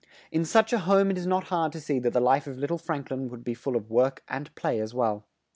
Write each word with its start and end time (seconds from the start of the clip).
In 0.31 0.45
such 0.45 0.73
a 0.73 0.79
home 0.79 1.11
it 1.11 1.17
is 1.19 1.27
not 1.27 1.43
hard 1.53 1.71
to 1.73 1.79
see 1.79 1.99
that 1.99 2.09
the 2.11 2.19
life 2.19 2.47
of 2.47 2.57
lit 2.57 2.69
tle 2.69 2.79
Frank 2.79 3.11
lin 3.11 3.29
would 3.29 3.43
be 3.43 3.53
full 3.53 3.75
of 3.75 3.91
work 3.91 4.23
and 4.27 4.49
play 4.55 4.79
as 4.79 4.95
well. 4.95 5.25